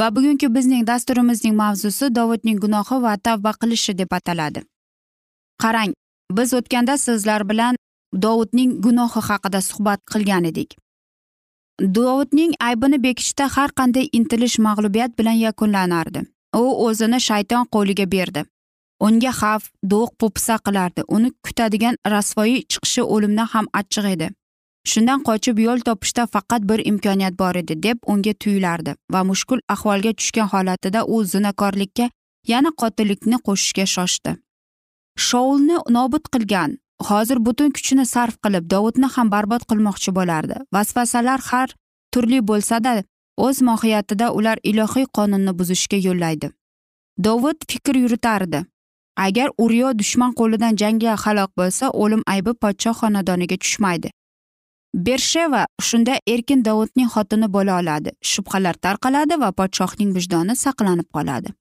Va 0.00 0.10
bugungi 0.16 0.48
bizning 0.54 0.86
dasturimizning 0.86 1.54
mavzusi 1.56 2.10
dovudning 2.18 2.60
gunohi 2.64 3.00
va 3.02 3.16
tavba 3.16 3.52
qilishi 3.60 3.98
deb 3.98 4.12
ataladi. 4.18 4.62
Qarang 5.62 5.92
biz 6.36 6.54
o'tganda 6.58 6.96
sizlar 7.06 7.48
bilan 7.50 7.76
dovudning 8.24 8.70
gunohi 8.84 9.20
haqida 9.28 9.60
suhbat 9.60 10.00
qilgan 10.12 10.44
edik. 10.50 10.76
Dovudning 11.96 12.52
aybini 12.68 13.02
bekitishda 13.02 13.48
har 13.56 13.70
qanday 13.80 14.08
intilish 14.18 14.58
mag'lubiyat 14.66 15.18
bilan 15.18 15.38
yakunlanardi. 15.46 16.20
U 16.56 16.64
o'zini 16.86 17.20
shayton 17.28 17.64
qo'liga 17.74 18.06
berdi. 18.14 18.44
Unga 19.06 19.32
xavf 19.40 19.64
do'q 19.92 20.10
po'pisa 20.20 20.56
qilardi. 20.66 21.02
Uni 21.08 21.30
kutadigan 21.44 21.96
rasvoyi 22.14 22.58
chiqishi 22.72 23.02
o'limdan 23.14 23.48
ham 23.54 23.66
achchiq 23.80 24.06
edi. 24.14 24.28
Shundan 24.90 25.20
qochib 25.28 25.58
yo'l 25.66 25.80
topishda 25.88 26.26
faqat 26.34 26.62
bir 26.70 26.80
imkoniyat 26.90 27.38
bor 27.42 27.54
edi 27.62 27.74
deb 27.82 27.98
unga 28.12 28.34
tuyulardi 28.42 28.94
va 29.12 29.24
mushkul 29.30 29.60
ahvolga 29.74 30.12
tushgan 30.18 30.48
holatida 30.52 31.04
u 31.04 31.24
zinakorlikka 31.32 32.10
yana 32.52 32.70
qotillikni 32.82 33.38
qo'shishga 33.46 33.86
shoshdi. 33.94 34.30
Shoulni 35.26 35.76
nobud 35.96 36.24
qilgan 36.34 36.78
hozir 37.08 37.38
butun 37.46 37.70
kuchini 37.76 38.06
sarf 38.14 38.34
qilib 38.44 38.64
dovudni 38.74 39.08
ham 39.14 39.30
barbod 39.34 39.62
qilmoqchi 39.70 40.14
bo'lardi. 40.18 40.56
Vasvasalar 40.74 41.40
har 41.50 41.68
turli 42.12 42.40
bo'lsada 42.50 43.02
o'z 43.46 43.62
mohiyatida 43.68 44.26
ular 44.38 44.58
ilohiy 44.70 45.06
qonunni 45.16 45.52
buzishga 45.58 45.98
yo'llaydi. 46.08 46.50
Dovud 47.26 47.58
fikr 47.70 47.94
yuritardi 48.04 48.64
agar 49.26 49.48
uryo 49.64 49.88
dushman 50.00 50.32
qo'lidan 50.40 50.76
jangga 50.82 51.16
halok 51.24 51.50
bo'lsa 51.60 51.90
o'lim 52.02 52.22
aybi 52.34 52.52
podshoh 52.62 52.94
xonadoniga 53.00 53.56
tushmaydi. 53.64 54.10
Bersheva 54.94 55.66
shunda 55.80 56.18
erkin 56.26 56.64
dovudning 56.64 57.08
xotini 57.14 57.48
bo'la 57.54 57.78
oladi 57.80 58.10
shubhalar 58.32 58.76
tarqaladi 58.86 59.40
va 59.40 59.50
podshohning 59.58 60.10
vijdoni 60.16 60.56
saqlanib 60.64 61.08
qoladi. 61.16 61.52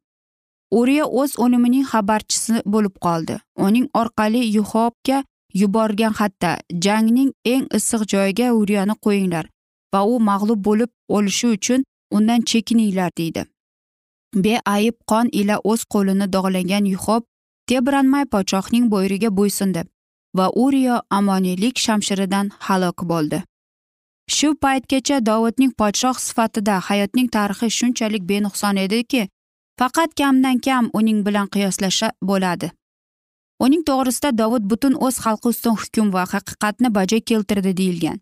Uriya 0.79 1.05
o'z 1.05 1.31
o'limining 1.43 1.85
xabarchisi 1.91 2.61
bo'lib 2.73 2.95
qoldi. 3.05 3.39
Uning 3.57 3.87
orqali 4.01 4.41
yuhobga 4.57 5.23
yuborgan 5.61 6.13
xatda 6.19 6.51
jangning 6.85 7.31
eng 7.53 7.65
issiq 7.77 8.01
joyiga 8.13 8.51
uriyani 8.59 8.95
qo'yinglar 9.05 9.45
va 9.93 10.01
u 10.11 10.19
mag'lub 10.29 10.59
bo'lib 10.67 10.91
o'lishi 11.15 11.47
uchun 11.55 11.83
undan 12.17 12.41
chekininglar 12.49 13.11
deydi. 13.17 13.45
Beayb 14.43 14.95
qon 15.11 15.27
ila 15.39 15.55
o'z 15.71 15.81
qo'lini 15.93 16.27
dog'lagan 16.35 16.85
yuhob 16.93 17.23
tebranmay 17.67 18.25
podshohning 18.33 18.85
buyrugiga 18.93 19.29
bo'ysundi. 19.39 19.81
Va 20.37 20.49
uriyo 20.63 21.01
amoniylik 21.09 21.77
shamshiridan 21.85 22.51
halok 22.59 23.03
bo'ldi. 23.11 23.43
Shu 24.35 24.55
paytgacha 24.63 25.17
dovudning 25.25 25.71
podshoh 25.79 26.17
sifatida 26.27 26.75
hayotning 26.87 27.27
tarixi 27.35 27.69
shunchalik 27.77 28.23
benuqson 28.31 28.75
ediki 28.85 29.27
faqat 29.79 30.11
kamdan 30.19 30.57
kam 30.65 30.89
uning 30.93 31.19
bilan 31.25 31.47
qiyoslasha 31.53 32.11
bo'ladi. 32.29 32.71
Uning 33.65 33.83
to'g'risida 33.89 34.29
dovud 34.41 34.63
butun 34.71 34.93
o'z 35.05 35.15
xalqi 35.23 35.47
ustun 35.53 35.75
hukm 35.81 36.07
va 36.15 36.23
haqiqatni 36.33 36.89
bajo 36.97 37.19
keltirdi 37.29 37.71
deyilgan. 37.79 38.17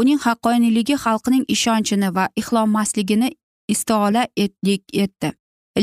Uning 0.00 0.20
haqqoniyligi 0.26 0.96
xalqning 1.04 1.44
ishonchini 1.54 2.08
va 2.16 2.24
ixlolmasligini 2.40 3.28
istiola 3.72 4.22
etdik 4.44 4.82
etdi. 5.04 5.32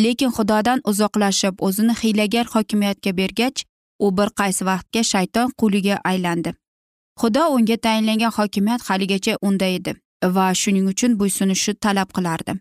Lekin 0.03 0.31
xudodan 0.37 0.79
uzoqlashib 0.91 1.55
o'zini 1.67 1.93
hiylagar 2.01 2.45
hokimiyatga 2.53 3.11
bergach 3.19 3.59
u 3.99 4.17
bir 4.17 4.29
qaysi 4.39 4.65
vaqtga 4.65 5.03
shayton 5.03 5.51
quliga 5.59 5.99
aylandi? 6.03 6.53
Xudo 7.19 7.43
unga 7.55 7.77
tayinlangan 7.77 8.31
hokimiyat 8.37 8.81
haligacha 8.89 9.37
unda 9.41 9.65
edi 9.65 9.93
va 10.35 10.53
shuning 10.61 10.87
uchun 10.93 11.17
bo'ysunishni 11.19 11.73
talab 11.85 12.09
qilardi. 12.15 12.53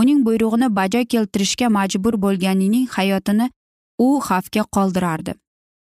Uning 0.00 0.20
buyrug'ini 0.26 0.68
bajo 0.76 1.00
keltirishga 1.12 1.68
majbur 1.68 2.14
bo'lganining 2.24 2.86
hayotini 2.96 3.50
u 3.98 4.08
xavfga 4.28 4.62
qoldirardi. 4.76 5.34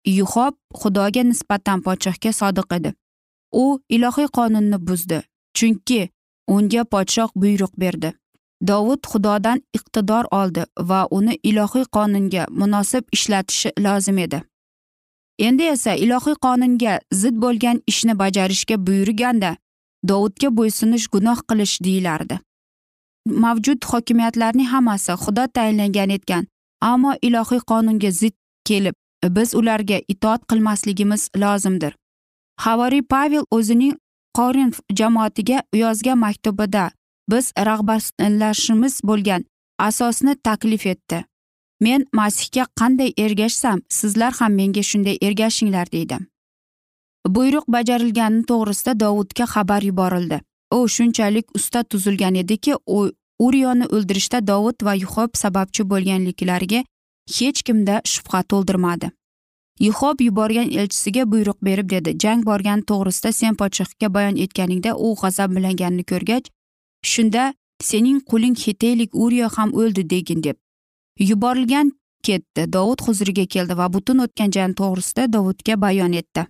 Yuhob 0.06 0.54
xudoga 0.82 1.24
nisbatan 1.24 1.82
podshohga 1.86 2.32
sodiq 2.40 2.76
edi. 2.78 2.94
U 3.64 3.80
ilohiy 3.96 4.28
qonunni 4.38 4.78
buzdi 4.88 5.20
chunki 5.58 6.02
unga 6.48 6.84
podshoh 6.94 7.30
buyruq 7.36 7.74
berdi. 7.78 8.14
Dovud 8.68 9.02
xudodan 9.12 9.60
iqtidor 9.78 10.26
oldi 10.40 10.64
va 10.90 11.08
uni 11.18 11.40
ilohiy 11.50 11.86
qonunga 11.96 12.44
munosib 12.50 13.04
ishlatishi 13.16 13.70
lozim 13.86 14.18
edi. 14.18 14.42
Endi 15.40 15.64
esa 15.64 15.94
ilohiy 15.96 16.36
qonunga 16.46 17.00
zid 17.12 17.36
bo'lgan 17.44 17.82
ishni 17.88 18.20
bajarishga 18.20 18.78
buyurganda 18.88 19.56
dovudga 20.10 20.50
bo'ysunish 20.58 21.08
gunoh 21.14 21.40
qilish 21.50 21.76
deyilardi 21.84 22.40
mavjud 23.26 23.86
hokimiyatlarning 23.92 24.68
hammasi 24.68 25.12
xudo 25.24 25.48
tayinlangan 25.56 26.10
etgan 26.10 26.48
ammo 26.82 27.14
ilohiy 27.22 27.60
qonunga 27.72 28.12
zid 28.12 28.36
kelib 28.66 28.96
biz 29.30 29.56
ularga 29.56 30.02
itoat 30.08 30.42
qilmasligimiz 30.50 31.30
lozimdir. 31.38 31.96
Havoriy 32.60 33.02
pavel 33.02 33.44
o'zining 33.52 33.96
qorinf 34.38 34.80
jamoatiga 35.00 35.64
yozgan 35.74 36.18
maktubida 36.18 36.92
biz 37.32 37.52
rag'batlashimiz 37.58 39.02
bo'lgan 39.04 39.46
asosni 39.80 40.36
taklif 40.44 40.86
etdi. 40.86 41.26
Men 41.86 42.06
masihga 42.20 42.64
qanday 42.80 43.12
ergashsam 43.26 43.82
sizlar 44.00 44.34
ham 44.40 44.52
menga 44.60 44.84
shunday 44.90 45.18
ergashinglar 45.28 45.92
deydi. 45.96 46.18
Buyruq 47.36 47.66
bajarilgani 47.76 48.44
to'g'risida 48.50 48.94
dovudga 49.00 49.46
xabar 49.54 49.82
yuborildi. 49.90 50.42
U 50.78 50.88
shunchalik 50.96 51.46
usta 51.58 51.84
tuzilgan 51.84 52.36
ediki 52.36 52.74
u 52.88 53.00
uriyoni 53.40 53.86
o'ldirishda 53.96 54.48
dovud 54.48 54.86
va 54.88 54.94
yuhob 55.04 55.38
sababchi 55.44 55.84
bo'lganliklariga 55.92 56.84
hech 57.38 57.62
kimda 57.68 58.02
shubha 58.14 58.42
to'ldirmadi. 58.52 59.12
Yuhob 59.80 60.22
yuborgan 60.22 60.70
elchisiga 60.72 61.32
buyruq 61.32 61.60
berib 61.68 61.90
dedi. 61.90 62.16
Jang 62.24 62.46
borgani 62.46 62.84
to'g'risida 62.92 63.32
sen 63.32 63.56
podshohga 63.62 64.14
bayon 64.14 64.36
etganingda 64.46 64.96
u 64.96 65.16
g'azablanganini 65.22 66.04
ko'rgach 66.12 66.52
shunda 67.14 67.54
sening 67.90 68.20
quling 68.30 68.56
xeteylik 68.64 69.16
uriyo 69.24 69.48
ham 69.56 69.74
o'ldi 69.74 70.10
degin 70.10 70.44
deb. 70.44 70.58
Yuborilgan 71.20 71.92
ketdi. 72.24 72.74
Dovud 72.74 73.02
huzuriga 73.08 73.46
keldi 73.46 73.78
va 73.78 73.94
butun 73.94 74.20
o'tgan 74.26 74.52
jang 74.52 74.74
to'g'risida 74.80 75.34
dovudga 75.34 75.82
bayon 75.82 76.14
etdi. 76.22 76.46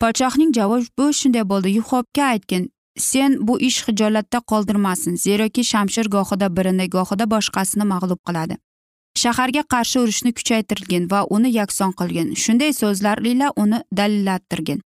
Podshohning 0.00 0.52
javobi 0.58 1.12
shunday 1.20 1.44
bo'ldi. 1.50 1.68
Yuhobga 1.78 2.24
aytgin 2.32 2.70
sen 2.98 3.38
bu 3.48 3.60
ish 3.60 3.88
hijolatda 3.88 4.40
qoldirmasin 4.50 5.16
zeroki 5.16 5.64
shamshir 5.64 6.06
gohida 6.16 6.56
birini 6.56 6.86
gohida 6.96 7.30
boshqasini 7.34 7.84
mag'lub 7.92 8.20
qiladi. 8.28 8.56
Shaharga 9.22 9.62
qarshi 9.72 9.98
urushni 10.04 10.32
kuchaytirgin 10.38 11.10
va 11.10 11.20
uni 11.36 11.50
yakson 11.60 11.92
qilgin. 12.00 12.34
Shunday 12.42 12.72
so'zlar 12.72 13.18
ila 13.30 13.52
uni 13.56 13.78
dalillattirgin. 13.98 14.80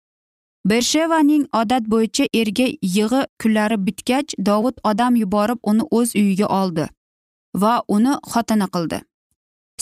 Bershevaning 0.70 1.44
odat 1.60 1.84
bo'yicha 1.92 2.24
erga 2.40 2.66
yig'i 2.96 3.20
kunlari 3.42 3.78
bitgach 3.86 4.34
dovud 4.48 4.76
odam 4.90 5.16
yuborib 5.16 5.58
uni 5.62 5.84
o'z 5.98 6.14
uyiga 6.20 6.46
oldi. 6.60 6.88
Va 7.62 7.74
uni 7.96 8.12
xotini 8.32 8.66
qildi. 8.74 8.98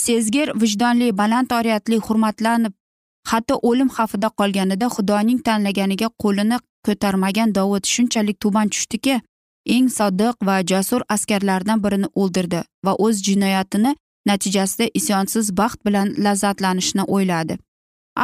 Sezgir 0.04 0.48
vijdonli 0.62 1.08
baland 1.20 1.50
oriyatli 1.58 1.98
hurmatlanib 2.06 2.72
hatto 3.30 3.54
o'lim 3.68 3.88
xavfida 3.96 4.28
qolganida 4.40 4.86
xudoning 4.96 5.40
tanlaganiga 5.46 6.08
qo'lini 6.22 6.58
ko'tarmagan 6.86 7.54
dovud 7.58 7.84
shunchalik 7.94 8.36
tuban 8.42 8.68
tushdiki 8.72 9.16
eng 9.74 9.88
sodiq 9.98 10.36
va 10.48 10.56
jasur 10.70 11.02
askarlardan 11.14 11.82
birini 11.84 12.08
o'ldirdi 12.22 12.60
va 12.86 12.92
o'z 13.06 13.16
jinoyatini 13.28 13.92
natijasida 14.30 14.86
isyonsiz 14.98 15.46
baxt 15.60 15.80
bilan 15.86 16.14
lazzatlanishni 16.24 17.02
o'yladi. 17.14 17.58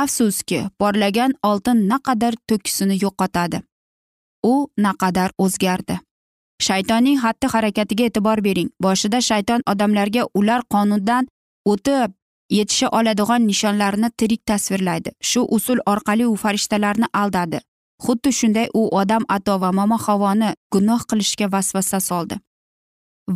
Afsuski 0.02 0.60
porlagan 0.78 1.32
oltin 1.50 1.88
naqadar 1.88 2.34
to'kisini 2.48 2.96
yo'qotadi. 3.04 3.58
U 4.52 4.54
naqadar 4.86 5.30
o'zgardi. 5.38 5.98
Shaytonning 6.66 7.18
xatti 7.22 7.46
harakatiga 7.52 8.04
e'tibor 8.08 8.38
bering. 8.46 8.70
Boshida 8.82 9.20
shayton 9.28 9.60
odamlarga 9.72 10.22
ular 10.38 10.62
qonundan 10.74 11.28
o'tib 11.72 12.10
yetisha 12.58 12.88
oladigan 12.98 13.46
nishonlarni 13.50 14.08
tirik 14.18 14.42
tasvirlaydi. 14.46 15.10
Shu 15.30 15.40
usul 15.56 15.78
orqali 15.92 16.26
u 16.26 16.36
farishtalarni 16.42 17.06
aldadi. 17.22 17.60
Xuddi 18.04 18.30
shunday 18.38 18.68
u 18.74 18.82
odam 19.00 19.24
ato 19.28 19.58
va 19.62 19.70
momo 19.78 19.96
havoni 20.06 20.50
gunoh 20.72 21.00
qilishga 21.10 21.46
vasvasa 21.52 22.00
soldi. 22.00 22.36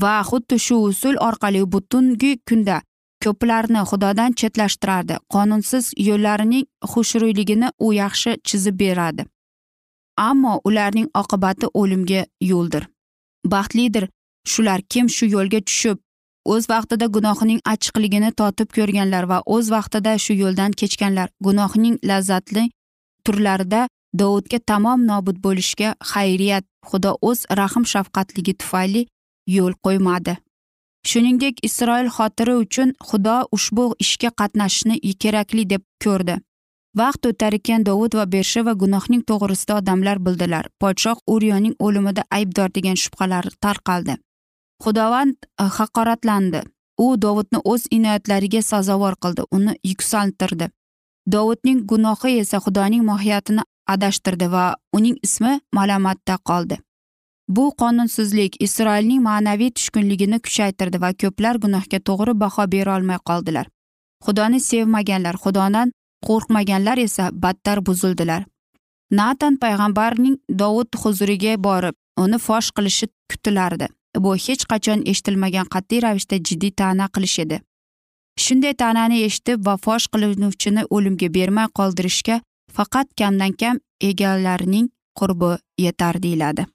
Va 0.03 0.15
xuddi 0.31 0.59
shu 0.67 0.77
usul 0.91 1.17
orqali 1.29 1.61
butungi 1.73 2.33
kunda 2.49 2.81
ko'plarni 3.25 3.81
xudodan 3.91 4.35
chetlashtirardi. 4.41 5.15
Qonunsiz 5.35 5.85
yo'llarining 6.09 6.67
xushro'yligini 6.93 7.69
u 7.87 7.93
yaxshi 8.03 8.33
chizib 8.49 8.77
beradi. 8.83 9.23
Ammo 10.29 10.61
ularning 10.69 11.09
oqibati 11.21 11.67
o'limga 11.81 12.23
yo'ldir. 12.51 12.85
Baxtlidir. 13.55 14.09
Shular 14.53 14.81
kim 14.93 15.07
shu 15.17 15.27
yo'lga 15.37 15.61
tushib 15.69 15.99
o'z 16.53 16.69
vaqtida 16.73 17.07
gunohining 17.17 17.61
achchiqligini 17.73 18.31
totib 18.41 18.69
ko'rganlar 18.77 19.25
va 19.33 19.39
o'z 19.55 19.71
vaqtida 19.75 20.13
shu 20.25 20.33
yo'ldan 20.43 20.73
kechganlar. 20.81 21.29
Gunohning 21.47 21.97
lazzatli 22.11 22.65
turlarida 23.25 23.83
dovudga 24.21 24.59
tamom 24.71 25.07
nobud 25.11 25.39
bo'lishga 25.47 25.95
xayriyat 26.13 26.65
xudo 26.89 27.13
o'z 27.29 27.41
rahm 27.61 27.85
shafqatligi 27.93 28.55
tufayli 28.61 29.03
yo'l 29.57 29.75
qo'ymadi. 29.85 30.35
Shuningdek 31.09 31.55
isroil 31.69 32.09
xotiri 32.17 32.55
uchun 32.65 32.89
xudo 33.09 33.37
ushbu 33.57 33.85
ishga 34.05 34.31
qatnashishni 34.41 34.97
kerakli 35.23 35.65
deb 35.73 35.83
ko'rdi. 36.05 36.37
Vaqt 37.01 37.27
o'tar 37.31 37.55
ekan 37.59 37.85
dovud 37.89 38.15
va 38.19 38.25
bersheva 38.35 38.73
gunohning 38.83 39.23
to'g'risida 39.31 39.81
odamlar 39.81 40.19
bildilar. 40.27 40.65
Podshoh 40.81 41.19
uryoning 41.35 41.75
o'limida 41.87 42.23
aybdor 42.39 42.73
degan 42.77 42.97
shubhalar 43.03 43.45
tarqaldi. 43.65 44.17
Xudovand 44.85 45.37
e, 45.45 45.65
haqoratlandi. 45.79 46.63
U 47.05 47.07
dovudni 47.25 47.61
o'z 47.73 47.83
inoyatlariga 47.97 48.63
sazovor 48.63 49.15
qildi 49.23 49.43
uni 49.57 49.77
yuksaltirdi. 49.91 50.71
Dovudning 51.33 51.85
gunohi 51.91 52.39
esa 52.43 52.59
xudoning 52.65 53.05
mohiyatini 53.11 53.63
adashtirdi 53.95 54.51
va 54.55 54.65
uning 54.93 55.17
ismi 55.27 55.61
malomatda 55.79 56.39
qoldi. 56.51 56.77
Bu 57.49 57.65
qonunsizlik 57.81 58.57
isroilning 58.67 59.21
ma'naviy 59.29 59.71
tushkunligini 59.77 60.39
kuchaytirdi 60.47 61.01
va 61.05 61.13
ko'plar 61.23 61.61
gunohga 61.65 61.99
to'g'ri 62.09 62.35
baho 62.43 62.65
berolmay 62.75 63.21
qoldilar. 63.29 63.67
Xudoni 64.25 64.61
sevmaganlar 64.71 65.37
xudodan 65.45 65.93
qo'rqmaganlar 66.27 66.99
esa 66.99 67.31
battar 67.33 67.79
buzildilar. 67.87 68.45
Natan 69.11 69.57
payg'ambarning 69.63 70.37
dovud 70.49 70.91
huzuriga 71.03 71.55
borib 71.67 71.95
uni 72.19 72.39
fosh 72.39 72.71
qilishi 72.77 73.07
kutilardi. 73.31 73.87
Bu 74.25 74.35
hech 74.35 74.65
qachon 74.71 75.03
eshitilmagan 75.11 75.67
qat'iy 75.75 76.03
ravishda 76.03 76.37
jiddiy 76.49 76.73
ta'na 76.81 77.07
qilish 77.15 77.39
edi. 77.45 77.61
Shunday 78.45 78.75
ta'nani 78.83 79.23
eshitib 79.27 79.67
va 79.67 79.77
fosh 79.85 80.07
qilinuvchini 80.13 80.83
o'limga 80.91 81.29
bermay 81.37 81.69
qoldirishga 81.79 82.41
faqat 82.77 83.07
kamdan 83.19 83.53
kam 83.61 83.77
egalarining 84.01 84.89
qurbi 85.19 85.53
yetar 85.79 86.23
deyiladi. 86.23 86.67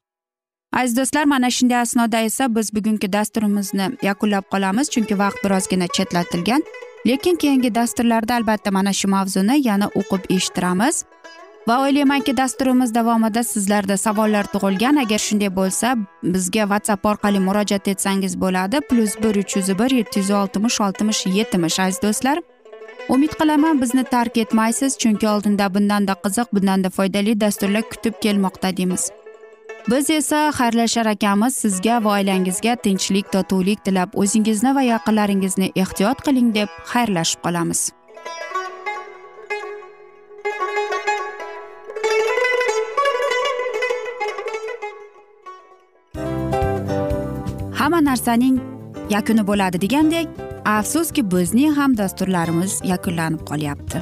Aziz 0.74 0.96
do'stlar 0.98 1.26
mana 1.26 1.50
shunday 1.58 1.82
asnoda 1.86 2.20
esa 2.30 2.56
biz 2.56 2.68
bugungi 2.76 3.14
dasturimizni 3.14 3.88
yakunlab 4.08 4.46
qolamiz 4.54 4.88
chunki 4.94 5.18
vaqt 5.24 5.44
birozgina 5.44 5.88
chetlatilgan. 5.98 6.62
Lekin 7.06 7.36
keyingi 7.36 7.76
dasturlarda 7.76 8.36
albatta 8.36 8.72
mana 8.72 8.94
shu 8.94 9.08
mavzuni 9.08 9.68
yana 9.68 9.88
o'qib 10.00 10.24
eshittiramiz. 10.36 11.06
Va 11.68 11.76
o'ylaymanki 11.84 12.38
dasturimiz 12.38 12.94
davomida 12.96 13.44
sizlarda 13.44 13.98
savollar 13.98 14.46
tug'ilgan. 14.54 14.96
Agar 15.04 15.20
shunday 15.28 15.52
bo'lsa 15.56 15.96
bizga 16.24 16.64
whatsapp 16.72 17.06
orqali 17.06 17.40
murojaat 17.48 17.88
etsangiz 17.88 18.34
bo'ladi. 18.44 18.82
Plyus 18.90 19.14
bir 19.24 19.36
uch 19.44 19.56
yuz 19.58 19.70
bir 19.80 19.92
yetti 20.00 20.20
yuz 20.20 20.32
oltmish 20.32 20.82
oltmish 20.82 21.26
yetmish 21.26 21.80
aziz 21.80 22.02
do'stlar. 22.04 22.38
Umid 23.10 23.34
qilaman 23.40 23.82
bizni 23.82 24.04
tark 24.04 24.38
etmaysiz 24.38 24.98
chunki 24.98 25.28
oldinda 25.28 25.74
bundanda 25.74 26.14
qiziq 26.24 26.48
bundanda 26.54 26.90
foydali 26.90 27.42
dasturlar 27.42 27.82
kutib 27.82 28.14
kelmoqda 28.22 28.78
deymiz. 28.78 29.12
Biz 29.90 30.10
esa 30.10 30.50
xayrlashar 30.50 31.06
ekanmiz 31.06 31.56
sizga 31.56 32.04
va 32.04 32.10
oilangizga 32.18 32.76
tinchlik 32.76 33.32
totuvlik 33.32 33.86
tilab 33.86 34.14
o'zingizni 34.24 34.76
va 34.76 34.82
yaqinlaringizni 34.82 35.72
ehtiyot 35.84 36.22
qiling 36.26 36.54
deb 36.56 36.70
xayrlashib 36.92 37.42
qolamiz. 37.46 37.82
Hamma 47.80 48.00
narsaning 48.10 48.62
yakuni 49.10 49.48
bo'ladi 49.48 49.82
degandek 49.82 50.28
afsuski 50.66 51.32
bizning 51.32 51.74
ham 51.80 51.98
dasturlarimiz 51.98 52.82
yakunlanib 52.94 53.42
qolyapti. 53.50 54.02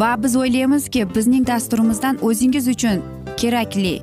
Va 0.00 0.10
biz 0.22 0.36
o'ylaymizki 0.36 1.08
bizning 1.14 1.46
dasturimizdan 1.46 2.18
o'zingiz 2.28 2.68
uchun 2.68 3.02
kerakli 3.36 4.02